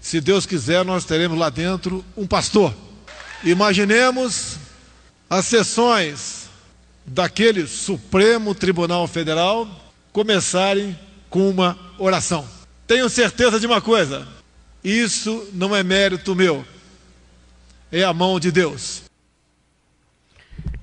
Se 0.00 0.18
Deus 0.18 0.46
quiser, 0.46 0.82
nós 0.82 1.04
teremos 1.04 1.38
lá 1.38 1.50
dentro 1.50 2.02
um 2.16 2.26
pastor. 2.26 2.74
Imaginemos 3.44 4.56
as 5.28 5.44
sessões 5.44 6.48
daquele 7.04 7.66
Supremo 7.66 8.54
Tribunal 8.54 9.06
Federal 9.06 9.68
começarem 10.10 10.98
com 11.28 11.50
uma 11.50 11.78
oração. 11.98 12.48
Tenho 12.86 13.10
certeza 13.10 13.60
de 13.60 13.66
uma 13.66 13.82
coisa: 13.82 14.39
isso 14.82 15.48
não 15.52 15.74
é 15.74 15.82
mérito 15.82 16.34
meu, 16.34 16.64
é 17.92 18.02
a 18.02 18.12
mão 18.12 18.40
de 18.40 18.50
Deus. 18.50 19.02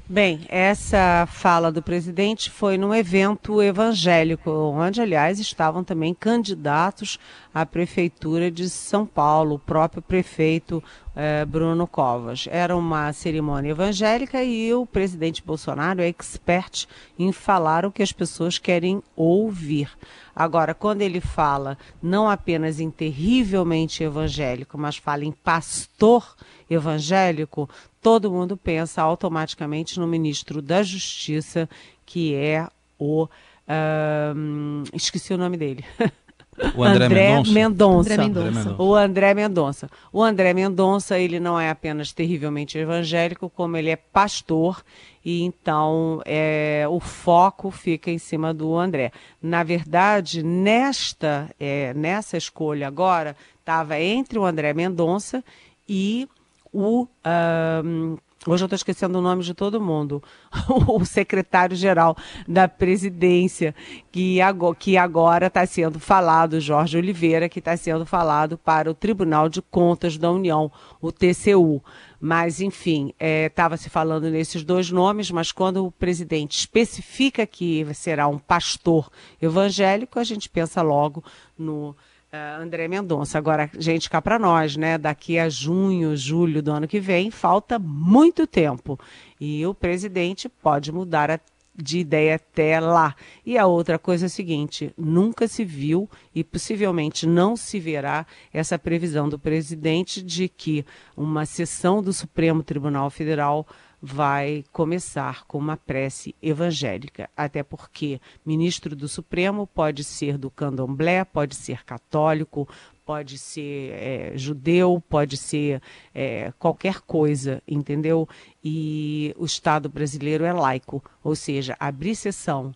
Bem, 0.10 0.46
essa 0.48 1.28
fala 1.30 1.70
do 1.70 1.82
presidente 1.82 2.50
foi 2.50 2.78
num 2.78 2.96
evento 2.96 3.62
evangélico, 3.62 4.50
onde, 4.50 5.02
aliás, 5.02 5.38
estavam 5.38 5.84
também 5.84 6.14
candidatos 6.14 7.20
à 7.62 7.66
prefeitura 7.66 8.52
de 8.52 8.70
São 8.70 9.04
Paulo, 9.04 9.56
o 9.56 9.60
próprio 9.60 10.00
prefeito 10.00 10.84
eh, 11.16 11.44
Bruno 11.44 11.88
Covas. 11.88 12.48
Era 12.52 12.78
uma 12.78 13.12
cerimônia 13.12 13.72
evangélica 13.72 14.44
e 14.44 14.72
o 14.76 14.86
presidente 14.86 15.44
Bolsonaro 15.44 16.00
é 16.00 16.08
expert 16.08 16.86
em 17.18 17.32
falar 17.32 17.84
o 17.84 17.92
que 17.92 18.04
as 18.04 18.12
pessoas 18.12 18.60
querem 18.60 19.02
ouvir. 19.16 19.90
Agora, 20.36 20.76
quando 20.76 21.02
ele 21.02 21.20
fala 21.20 21.80
não 22.00 22.30
apenas 22.30 22.80
em 22.80 22.92
terrivelmente 22.92 24.04
evangélico, 24.04 24.78
mas 24.78 24.98
fala 24.98 25.26
em 25.26 25.32
pastor 25.32 26.36
evangélico, 26.70 27.68
todo 28.04 28.30
mundo 28.30 28.56
pensa 28.56 29.02
automaticamente 29.02 30.00
no 30.00 30.06
ministro 30.06 30.62
da 30.62 30.84
Justiça, 30.84 31.68
que 32.06 32.36
é 32.36 32.68
o. 33.00 33.24
Uh, 33.68 34.84
esqueci 34.94 35.34
o 35.34 35.38
nome 35.40 35.58
dele. 35.58 35.84
O 36.76 36.84
André, 36.84 37.06
André 37.06 37.44
Mendonça. 37.52 37.54
Mendonça. 37.54 38.14
André 38.14 38.18
Mendonça. 38.18 38.76
O 38.82 38.96
André 38.96 39.34
Mendonça. 39.34 39.90
O 40.12 40.24
André 40.24 40.54
Mendonça, 40.54 41.20
ele 41.20 41.40
não 41.40 41.60
é 41.60 41.70
apenas 41.70 42.12
terrivelmente 42.12 42.78
evangélico, 42.78 43.50
como 43.50 43.78
ele 43.78 43.92
é 43.92 43.96
pastor, 43.96 44.84
e 45.24 45.44
então 45.44 46.22
é, 46.26 46.86
o 46.90 47.00
foco 47.00 47.70
fica 47.70 48.10
em 48.10 48.18
cima 48.18 48.54
do 48.54 48.76
André. 48.76 49.12
Na 49.42 49.64
verdade, 49.64 50.42
nesta, 50.42 51.50
é, 51.60 51.94
nessa 51.94 52.38
escolha 52.38 52.88
agora, 52.88 53.36
estava 53.60 54.00
entre 54.00 54.40
o 54.40 54.46
André 54.46 54.74
Mendonça 54.74 55.44
e 55.88 56.28
o. 56.74 57.08
ahm, 57.24 58.18
Hoje 58.50 58.64
eu 58.64 58.68
estou 58.68 58.78
esquecendo 58.78 59.20
o 59.20 59.22
nome 59.22 59.44
de 59.44 59.54
todo 59.54 59.82
mundo. 59.82 60.24
O 60.88 61.04
secretário-geral 61.04 62.16
da 62.48 62.66
presidência, 62.68 63.76
que 64.10 64.40
agora, 64.42 65.48
está 65.48 65.66
sendo 65.66 66.00
falado, 66.00 66.62
Jorge 66.62 66.98
Oliveira, 66.98 67.50
que 67.50 67.60
está 67.60 67.76
sendo 67.76 68.06
falado 68.06 68.58
para 68.58 68.90
o 68.90 68.94
Tribunal 68.94 69.50
de 69.50 69.62
Contas 69.62 70.18
da 70.18 70.32
União, 70.32 70.72
o 71.02 71.12
TCU. 71.12 71.84
Mas, 72.22 72.62
enfim, 72.62 73.14
estava 73.20 73.76
se 73.76 73.90
falando 73.90 74.30
nesses 74.30 74.64
dois 74.64 74.90
nomes, 74.90 75.30
mas 75.30 75.52
quando 75.52 75.86
o 75.86 75.92
presidente 75.92 76.58
especifica 76.58 77.46
que 77.46 77.86
será 77.94 78.30
um 78.30 78.40
pastor 78.40 79.12
evangélico, 79.42 80.20
a 80.20 80.24
gente 80.24 80.50
pensa 80.50 80.82
logo 80.82 81.22
no 81.58 81.94
Uh, 82.32 82.62
André 82.62 82.90
Mendonça. 82.90 83.38
Agora, 83.38 83.70
gente, 83.80 84.10
cá 84.10 84.22
para 84.22 84.38
nós, 84.38 84.76
né? 84.76 84.98
Daqui 84.98 85.40
a 85.40 85.48
junho, 85.48 86.16
julho 86.18 86.62
do 86.62 86.72
ano 86.72 86.86
que 86.86 87.00
vem, 87.00 87.32
falta 87.32 87.80
muito 87.80 88.46
tempo. 88.46 89.00
E 89.40 89.66
o 89.66 89.74
presidente 89.74 90.50
pode 90.50 90.92
mudar 90.92 91.32
a, 91.32 91.40
de 91.74 92.00
ideia 92.00 92.36
até 92.36 92.82
lá. 92.82 93.16
E 93.46 93.58
a 93.58 93.66
outra 93.66 93.98
coisa 93.98 94.26
é 94.26 94.28
a 94.28 94.30
seguinte: 94.30 94.92
nunca 94.98 95.48
se 95.48 95.64
viu 95.64 96.10
e 96.36 96.44
possivelmente 96.44 97.26
não 97.26 97.56
se 97.56 97.80
verá 97.80 98.26
essa 98.52 98.78
previsão 98.78 99.30
do 99.30 99.40
presidente 99.40 100.22
de 100.22 100.50
que 100.50 100.86
uma 101.16 101.46
sessão 101.46 102.04
do 102.04 102.12
Supremo 102.12 102.62
Tribunal 102.62 103.10
Federal 103.10 103.66
vai 104.02 104.64
começar 104.72 105.44
com 105.46 105.58
uma 105.58 105.76
prece 105.76 106.36
evangélica, 106.42 107.30
até 107.36 107.64
porque 107.64 108.22
ministro 108.46 108.96
do 108.96 109.08
Supremo 109.08 109.66
pode 109.66 110.04
ser 110.04 110.38
do 110.38 110.52
candomblé, 110.52 111.26
pode 111.26 111.56
ser 111.56 111.84
católico, 111.84 112.68
pode 113.06 113.38
ser 113.38 113.94
é, 113.94 114.38
judeu, 114.38 115.02
pode 115.10 115.38
ser 115.38 115.82
é, 116.14 116.52
qualquer 116.60 117.02
coisa, 117.02 117.62
entendeu? 117.68 118.28
E 118.64 119.34
o 119.38 119.46
Estado 119.46 119.90
brasileiro 119.90 120.44
é 120.44 120.54
laico, 120.54 121.04
ou 121.24 121.36
seja, 121.36 121.76
abrir 121.80 122.16
sessão 122.16 122.74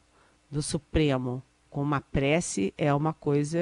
do 0.49 0.61
Supremo 0.61 1.43
com 1.69 1.81
uma 1.81 2.01
prece 2.01 2.73
é 2.77 2.93
uma 2.93 3.13
coisa 3.13 3.59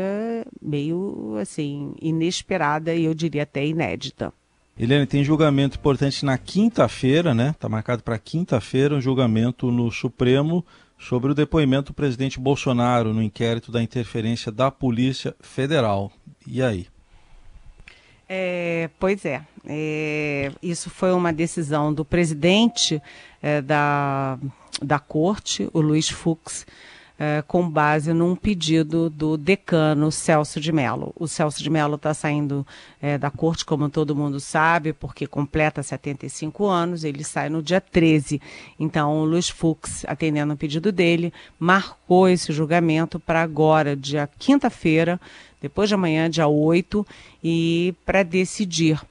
meio 0.59 1.35
assim 1.39 1.93
inesperada 2.01 2.95
e 2.95 3.05
eu 3.05 3.13
diria 3.13 3.43
até 3.43 3.65
inédita. 3.65 4.33
Eliane, 4.79 5.05
tem 5.05 5.25
julgamento 5.25 5.77
importante 5.77 6.23
na 6.23 6.37
quinta-feira, 6.37 7.33
né? 7.33 7.49
Está 7.49 7.67
marcado 7.67 8.01
para 8.01 8.17
quinta-feira 8.17 8.95
um 8.95 9.01
julgamento 9.01 9.69
no 9.69 9.91
Supremo 9.91 10.65
sobre 10.97 11.33
o 11.33 11.35
depoimento 11.35 11.91
do 11.91 11.93
presidente 11.93 12.39
Bolsonaro 12.39 13.13
no 13.13 13.21
inquérito 13.21 13.73
da 13.73 13.83
interferência 13.83 14.49
da 14.49 14.71
Polícia 14.71 15.35
Federal. 15.41 16.09
E 16.47 16.63
aí? 16.63 16.87
É, 18.29 18.89
pois 18.97 19.25
é, 19.25 19.41
é, 19.65 20.49
isso 20.63 20.89
foi 20.89 21.11
uma 21.11 21.33
decisão 21.33 21.93
do 21.93 22.05
presidente 22.05 23.01
é, 23.41 23.61
da, 23.61 24.39
da 24.81 24.97
corte, 24.97 25.67
o 25.73 25.81
Luiz 25.81 26.07
Fux, 26.07 26.65
é, 27.19 27.43
com 27.45 27.69
base 27.69 28.13
num 28.13 28.33
pedido 28.33 29.09
do 29.09 29.35
decano 29.35 30.09
Celso 30.09 30.61
de 30.61 30.71
Mello. 30.71 31.13
O 31.19 31.27
Celso 31.27 31.61
de 31.61 31.69
Mello 31.69 31.95
está 31.95 32.13
saindo 32.13 32.65
é, 33.01 33.17
da 33.17 33.29
corte, 33.29 33.65
como 33.65 33.89
todo 33.89 34.15
mundo 34.15 34.39
sabe, 34.39 34.93
porque 34.93 35.27
completa 35.27 35.83
75 35.83 36.65
anos, 36.65 37.03
ele 37.03 37.25
sai 37.25 37.49
no 37.49 37.61
dia 37.61 37.81
13. 37.81 38.41
Então, 38.79 39.19
o 39.19 39.25
Luiz 39.25 39.49
Fux, 39.49 40.05
atendendo 40.07 40.53
o 40.53 40.57
pedido 40.57 40.93
dele, 40.93 41.33
marcou 41.59 42.29
esse 42.29 42.53
julgamento 42.53 43.19
para 43.19 43.41
agora, 43.41 43.97
dia 43.97 44.29
quinta-feira, 44.39 45.19
depois 45.61 45.89
de 45.89 45.95
amanhã, 45.95 46.29
dia 46.29 46.47
8, 46.47 47.05
e 47.43 47.93
para 48.05 48.23
decidir 48.23 49.01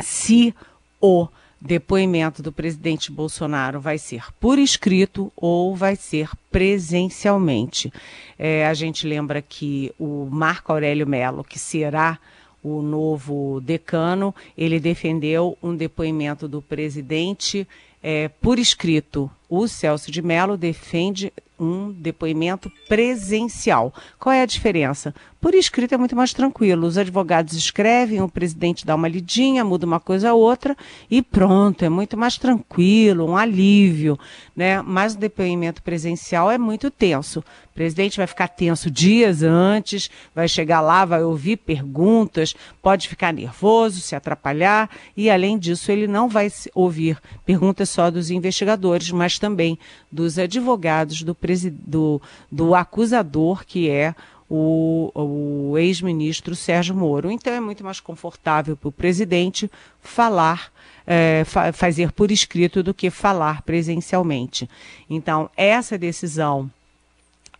se 0.00 0.52
o 1.00 1.28
depoimento 1.64 2.42
do 2.42 2.50
presidente 2.50 3.12
Bolsonaro 3.12 3.80
vai 3.80 3.96
ser 3.96 4.24
por 4.40 4.58
escrito 4.58 5.32
ou 5.36 5.76
vai 5.76 5.94
ser 5.94 6.28
presencialmente. 6.50 7.92
É, 8.36 8.66
a 8.66 8.74
gente 8.74 9.06
lembra 9.06 9.40
que 9.40 9.92
o 9.98 10.28
Marco 10.30 10.72
Aurélio 10.72 11.06
Melo, 11.06 11.44
que 11.44 11.58
será 11.58 12.18
o 12.62 12.82
novo 12.82 13.60
decano, 13.60 14.34
ele 14.58 14.80
defendeu 14.80 15.56
um 15.62 15.74
depoimento 15.74 16.48
do 16.48 16.60
presidente 16.60 17.66
é, 18.02 18.28
por 18.28 18.58
escrito. 18.58 19.30
O 19.54 19.68
Celso 19.68 20.10
de 20.10 20.22
Mello 20.22 20.56
defende 20.56 21.30
um 21.62 21.92
depoimento 21.92 22.72
presencial. 22.88 23.92
Qual 24.18 24.32
é 24.32 24.42
a 24.42 24.46
diferença? 24.46 25.14
Por 25.40 25.54
escrito 25.54 25.92
é 25.92 25.98
muito 25.98 26.16
mais 26.16 26.32
tranquilo. 26.32 26.86
Os 26.86 26.96
advogados 26.96 27.54
escrevem, 27.54 28.20
o 28.20 28.28
presidente 28.28 28.86
dá 28.86 28.94
uma 28.94 29.08
lidinha, 29.08 29.64
muda 29.64 29.84
uma 29.84 30.00
coisa 30.00 30.32
ou 30.32 30.40
outra 30.40 30.76
e 31.10 31.20
pronto, 31.20 31.84
é 31.84 31.88
muito 31.88 32.16
mais 32.16 32.38
tranquilo, 32.38 33.26
um 33.26 33.36
alívio, 33.36 34.18
né? 34.54 34.80
Mas 34.82 35.14
o 35.14 35.18
depoimento 35.18 35.82
presencial 35.82 36.50
é 36.50 36.56
muito 36.56 36.90
tenso. 36.90 37.40
O 37.40 37.74
presidente 37.74 38.18
vai 38.18 38.26
ficar 38.26 38.48
tenso 38.48 38.90
dias 38.90 39.42
antes, 39.42 40.10
vai 40.34 40.46
chegar 40.46 40.80
lá, 40.80 41.04
vai 41.04 41.24
ouvir 41.24 41.56
perguntas, 41.56 42.54
pode 42.80 43.08
ficar 43.08 43.32
nervoso, 43.32 44.00
se 44.00 44.14
atrapalhar 44.14 44.90
e 45.16 45.28
além 45.28 45.58
disso 45.58 45.90
ele 45.90 46.06
não 46.06 46.28
vai 46.28 46.52
ouvir 46.74 47.18
perguntas 47.44 47.90
só 47.90 48.10
dos 48.10 48.30
investigadores, 48.30 49.10
mas 49.10 49.38
também 49.42 49.76
dos 50.10 50.38
advogados 50.38 51.24
do, 51.24 51.36
do, 51.84 52.22
do 52.50 52.74
acusador, 52.76 53.64
que 53.66 53.90
é 53.90 54.14
o, 54.48 55.10
o 55.12 55.78
ex-ministro 55.78 56.54
Sérgio 56.54 56.94
Moro. 56.94 57.28
Então 57.28 57.52
é 57.52 57.58
muito 57.58 57.82
mais 57.82 57.98
confortável 57.98 58.76
para 58.76 58.88
o 58.88 58.92
presidente 58.92 59.68
falar, 60.00 60.70
é, 61.04 61.42
fa 61.44 61.72
fazer 61.72 62.12
por 62.12 62.30
escrito 62.30 62.84
do 62.84 62.94
que 62.94 63.10
falar 63.10 63.62
presencialmente. 63.62 64.70
Então, 65.10 65.50
essa 65.56 65.98
decisão 65.98 66.70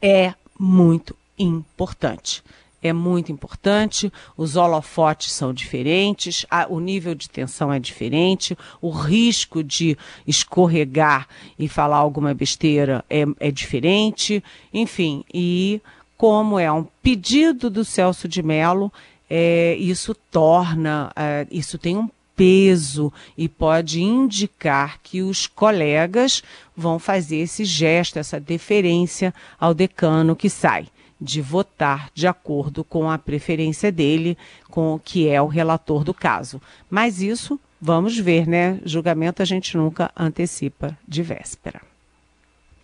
é 0.00 0.34
muito 0.56 1.16
importante 1.36 2.44
é 2.82 2.92
muito 2.92 3.30
importante, 3.30 4.12
os 4.36 4.56
holofotes 4.56 5.32
são 5.32 5.54
diferentes, 5.54 6.44
a, 6.50 6.66
o 6.68 6.80
nível 6.80 7.14
de 7.14 7.30
tensão 7.30 7.72
é 7.72 7.78
diferente, 7.78 8.58
o 8.80 8.90
risco 8.90 9.62
de 9.62 9.96
escorregar 10.26 11.28
e 11.58 11.68
falar 11.68 11.98
alguma 11.98 12.34
besteira 12.34 13.04
é, 13.08 13.24
é 13.38 13.50
diferente, 13.50 14.42
enfim, 14.74 15.24
e 15.32 15.80
como 16.16 16.58
é 16.58 16.70
um 16.70 16.84
pedido 17.02 17.70
do 17.70 17.84
Celso 17.84 18.26
de 18.26 18.42
Mello, 18.42 18.92
é, 19.30 19.76
isso 19.76 20.14
torna, 20.30 21.12
é, 21.14 21.46
isso 21.50 21.78
tem 21.78 21.96
um 21.96 22.08
peso 22.34 23.12
e 23.36 23.48
pode 23.48 24.02
indicar 24.02 24.98
que 25.02 25.22
os 25.22 25.46
colegas 25.46 26.42
vão 26.76 26.98
fazer 26.98 27.36
esse 27.36 27.64
gesto, 27.64 28.18
essa 28.18 28.40
deferência 28.40 29.32
ao 29.60 29.72
decano 29.72 30.34
que 30.34 30.50
sai 30.50 30.88
de 31.22 31.40
votar 31.40 32.10
de 32.12 32.26
acordo 32.26 32.82
com 32.82 33.10
a 33.10 33.16
preferência 33.16 33.92
dele, 33.92 34.36
com 34.68 34.94
o 34.94 34.98
que 34.98 35.28
é 35.28 35.40
o 35.40 35.46
relator 35.46 36.02
do 36.02 36.12
caso. 36.12 36.60
Mas 36.90 37.22
isso, 37.22 37.58
vamos 37.80 38.18
ver, 38.18 38.46
né? 38.46 38.80
Julgamento 38.84 39.40
a 39.40 39.44
gente 39.44 39.76
nunca 39.76 40.10
antecipa 40.16 40.98
de 41.06 41.22
véspera. 41.22 41.80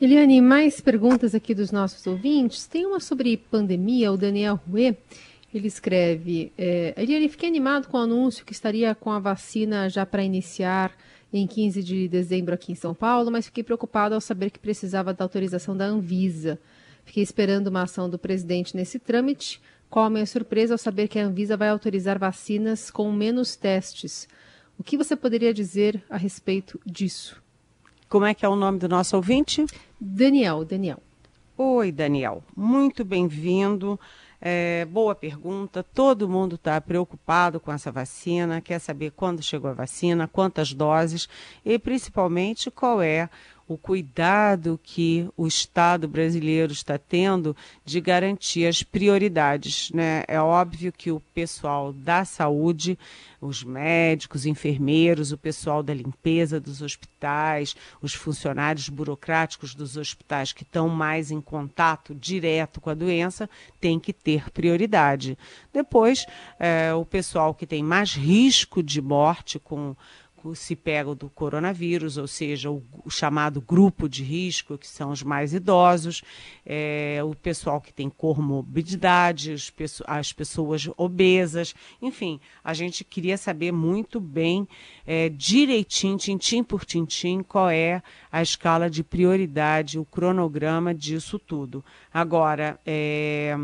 Eliane, 0.00 0.40
mais 0.40 0.80
perguntas 0.80 1.34
aqui 1.34 1.52
dos 1.52 1.72
nossos 1.72 2.06
ouvintes. 2.06 2.66
Tem 2.66 2.86
uma 2.86 3.00
sobre 3.00 3.36
pandemia, 3.36 4.12
o 4.12 4.16
Daniel 4.16 4.60
Rue. 4.70 4.96
Ele 5.52 5.66
escreve: 5.66 6.52
é, 6.56 6.94
Eliane, 6.96 7.28
fiquei 7.28 7.48
animado 7.48 7.88
com 7.88 7.96
o 7.96 8.00
anúncio 8.00 8.44
que 8.44 8.52
estaria 8.52 8.94
com 8.94 9.10
a 9.10 9.18
vacina 9.18 9.88
já 9.88 10.06
para 10.06 10.22
iniciar 10.22 10.92
em 11.32 11.46
15 11.46 11.82
de 11.82 12.08
dezembro 12.08 12.54
aqui 12.54 12.72
em 12.72 12.76
São 12.76 12.94
Paulo, 12.94 13.30
mas 13.30 13.46
fiquei 13.46 13.62
preocupado 13.64 14.14
ao 14.14 14.20
saber 14.20 14.50
que 14.50 14.58
precisava 14.58 15.12
da 15.12 15.24
autorização 15.24 15.76
da 15.76 15.84
Anvisa. 15.84 16.58
Fiquei 17.08 17.22
esperando 17.22 17.68
uma 17.68 17.84
ação 17.84 18.10
do 18.10 18.18
presidente 18.18 18.76
nesse 18.76 18.98
trâmite. 18.98 19.62
Qual 19.88 20.04
a 20.04 20.10
minha 20.10 20.26
surpresa 20.26 20.74
ao 20.74 20.78
saber 20.78 21.08
que 21.08 21.18
a 21.18 21.24
Anvisa 21.24 21.56
vai 21.56 21.70
autorizar 21.70 22.18
vacinas 22.18 22.90
com 22.90 23.10
menos 23.10 23.56
testes? 23.56 24.28
O 24.78 24.84
que 24.84 24.94
você 24.94 25.16
poderia 25.16 25.54
dizer 25.54 26.04
a 26.10 26.18
respeito 26.18 26.78
disso? 26.84 27.42
Como 28.10 28.26
é 28.26 28.34
que 28.34 28.44
é 28.44 28.48
o 28.48 28.54
nome 28.54 28.78
do 28.78 28.90
nosso 28.90 29.16
ouvinte? 29.16 29.64
Daniel, 29.98 30.66
Daniel. 30.66 31.02
Oi, 31.56 31.90
Daniel. 31.90 32.44
Muito 32.54 33.06
bem-vindo. 33.06 33.98
É, 34.38 34.84
boa 34.84 35.14
pergunta. 35.14 35.82
Todo 35.82 36.28
mundo 36.28 36.56
está 36.56 36.78
preocupado 36.78 37.58
com 37.58 37.72
essa 37.72 37.90
vacina, 37.90 38.60
quer 38.60 38.80
saber 38.80 39.12
quando 39.12 39.42
chegou 39.42 39.70
a 39.70 39.74
vacina, 39.74 40.28
quantas 40.28 40.74
doses 40.74 41.26
e 41.64 41.78
principalmente 41.78 42.70
qual 42.70 43.00
é 43.00 43.30
o 43.68 43.76
cuidado 43.76 44.80
que 44.82 45.28
o 45.36 45.46
Estado 45.46 46.08
brasileiro 46.08 46.72
está 46.72 46.96
tendo 46.96 47.54
de 47.84 48.00
garantir 48.00 48.66
as 48.66 48.82
prioridades. 48.82 49.90
Né? 49.92 50.24
É 50.26 50.40
óbvio 50.40 50.90
que 50.90 51.12
o 51.12 51.20
pessoal 51.34 51.92
da 51.92 52.24
saúde, 52.24 52.98
os 53.38 53.62
médicos, 53.62 54.46
enfermeiros, 54.46 55.32
o 55.32 55.38
pessoal 55.38 55.82
da 55.82 55.92
limpeza 55.92 56.58
dos 56.58 56.80
hospitais, 56.80 57.76
os 58.00 58.14
funcionários 58.14 58.88
burocráticos 58.88 59.74
dos 59.74 59.98
hospitais 59.98 60.50
que 60.50 60.62
estão 60.62 60.88
mais 60.88 61.30
em 61.30 61.40
contato 61.40 62.14
direto 62.14 62.80
com 62.80 62.88
a 62.88 62.94
doença, 62.94 63.50
tem 63.78 64.00
que 64.00 64.14
ter 64.14 64.50
prioridade. 64.50 65.36
Depois, 65.70 66.24
é, 66.58 66.94
o 66.94 67.04
pessoal 67.04 67.54
que 67.54 67.66
tem 67.66 67.82
mais 67.82 68.14
risco 68.14 68.82
de 68.82 69.02
morte 69.02 69.58
com 69.58 69.94
se 70.54 70.76
pega 70.76 71.14
do 71.14 71.28
coronavírus, 71.28 72.16
ou 72.16 72.26
seja, 72.26 72.70
o, 72.70 72.82
chamado 73.08 73.60
grupo 73.60 74.08
de 74.08 74.22
risco, 74.22 74.78
que 74.78 74.86
são 74.86 75.10
os 75.10 75.22
mais 75.22 75.52
idosos, 75.52 76.22
é, 76.64 77.20
o 77.24 77.34
pessoal 77.34 77.80
que 77.80 77.92
tem 77.92 78.08
comorbidade, 78.08 79.54
as 80.06 80.32
pessoas 80.32 80.88
obesas, 80.96 81.74
enfim, 82.00 82.40
a 82.62 82.74
gente 82.74 83.04
queria 83.04 83.36
saber 83.36 83.72
muito 83.72 84.20
bem, 84.20 84.66
é, 85.06 85.28
direitinho, 85.28 86.18
tintim 86.18 86.62
por 86.62 86.84
tintim, 86.84 87.42
qual 87.42 87.70
é 87.70 88.02
a 88.30 88.42
escala 88.42 88.90
de 88.90 89.02
prioridade, 89.02 89.98
o 89.98 90.04
cronograma 90.04 90.94
disso 90.94 91.38
tudo. 91.38 91.84
Agora, 92.12 92.78
é, 92.84 93.56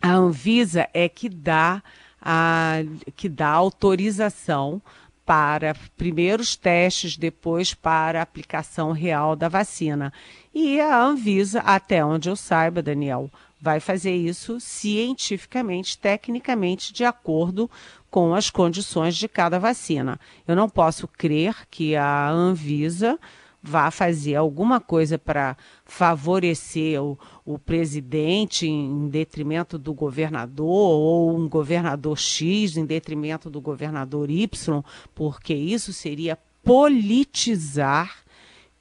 a 0.00 0.12
Anvisa 0.12 0.88
é 0.92 1.08
que 1.08 1.28
dá 1.28 1.82
a, 2.20 2.78
que 3.16 3.28
dá 3.28 3.48
autorização 3.48 4.82
para 5.28 5.76
primeiros 5.94 6.56
testes, 6.56 7.18
depois 7.18 7.74
para 7.74 8.22
aplicação 8.22 8.92
real 8.92 9.36
da 9.36 9.46
vacina. 9.46 10.10
E 10.54 10.80
a 10.80 10.98
Anvisa, 10.98 11.60
até 11.60 12.02
onde 12.02 12.30
eu 12.30 12.34
saiba, 12.34 12.80
Daniel, 12.80 13.30
vai 13.60 13.78
fazer 13.78 14.16
isso 14.16 14.58
cientificamente, 14.58 15.98
tecnicamente, 15.98 16.94
de 16.94 17.04
acordo 17.04 17.70
com 18.10 18.34
as 18.34 18.48
condições 18.48 19.18
de 19.18 19.28
cada 19.28 19.58
vacina. 19.58 20.18
Eu 20.46 20.56
não 20.56 20.66
posso 20.66 21.06
crer 21.06 21.54
que 21.70 21.94
a 21.94 22.30
Anvisa 22.30 23.18
vá 23.62 23.90
fazer 23.90 24.34
alguma 24.34 24.80
coisa 24.80 25.18
para 25.18 25.58
favorecer 25.88 27.02
o, 27.02 27.18
o 27.46 27.58
presidente 27.58 28.68
em 28.68 29.08
detrimento 29.08 29.78
do 29.78 29.94
governador, 29.94 30.68
ou 30.68 31.34
um 31.34 31.48
governador 31.48 32.16
X 32.16 32.76
em 32.76 32.84
detrimento 32.84 33.48
do 33.48 33.58
governador 33.58 34.30
Y, 34.30 34.84
porque 35.14 35.54
isso 35.54 35.92
seria 35.92 36.38
politizar 36.62 38.22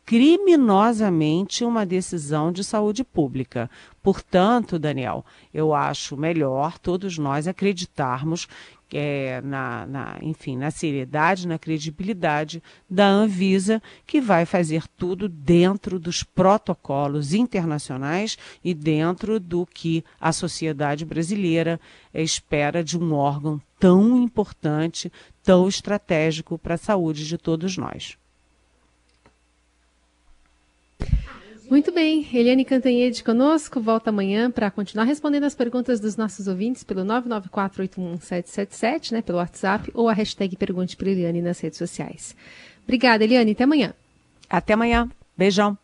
criminosamente 0.05 1.63
uma 1.63 1.85
decisão 1.85 2.51
de 2.51 2.63
saúde 2.63 3.03
pública. 3.03 3.69
Portanto, 4.03 4.77
Daniel, 4.77 5.25
eu 5.53 5.73
acho 5.73 6.15
melhor 6.15 6.77
todos 6.77 7.17
nós 7.17 7.47
acreditarmos 7.47 8.47
é, 8.93 9.41
na, 9.41 9.85
na, 9.85 10.17
enfim, 10.21 10.57
na 10.57 10.71
seriedade, 10.71 11.47
na 11.47 11.59
credibilidade 11.59 12.61
da 12.89 13.07
Anvisa, 13.07 13.81
que 14.05 14.21
vai 14.21 14.45
fazer 14.45 14.83
tudo 14.97 15.27
dentro 15.27 15.99
dos 15.99 16.23
protocolos 16.23 17.33
internacionais 17.33 18.37
e 18.63 18.73
dentro 18.73 19.39
do 19.39 19.65
que 19.65 20.03
a 20.19 20.31
sociedade 20.31 21.05
brasileira 21.05 21.79
espera 22.13 22.83
de 22.83 22.97
um 22.97 23.13
órgão 23.13 23.61
tão 23.79 24.17
importante, 24.21 25.11
tão 25.43 25.67
estratégico 25.67 26.57
para 26.57 26.75
a 26.75 26.77
saúde 26.77 27.27
de 27.27 27.37
todos 27.37 27.77
nós. 27.77 28.17
Muito 31.69 31.91
bem, 31.91 32.25
Eliane 32.33 32.63
Cantanhede 32.63 33.21
conosco, 33.21 33.81
volta 33.81 34.09
amanhã 34.09 34.49
para 34.49 34.71
continuar 34.71 35.03
respondendo 35.03 35.43
as 35.43 35.53
perguntas 35.53 35.99
dos 35.99 36.15
nossos 36.15 36.47
ouvintes 36.47 36.81
pelo 36.81 37.01
994811777, 37.01 39.11
né, 39.11 39.21
pelo 39.21 39.37
WhatsApp, 39.37 39.91
ou 39.93 40.07
a 40.07 40.13
hashtag 40.13 40.55
Pergunte 40.55 40.95
para 40.95 41.09
Eliane 41.09 41.41
nas 41.41 41.59
redes 41.59 41.77
sociais. 41.77 42.33
Obrigada, 42.85 43.25
Eliane, 43.25 43.51
até 43.51 43.65
amanhã. 43.65 43.93
Até 44.49 44.73
amanhã, 44.73 45.09
beijão. 45.35 45.77